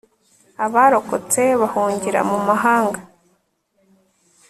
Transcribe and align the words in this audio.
abarokotse 0.65 1.41
bahungira 1.61 2.19
mu 2.29 2.37
mahanga 2.47 2.99